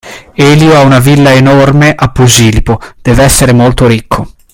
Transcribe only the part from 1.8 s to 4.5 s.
a Posillipo, dev'essere molto ricco.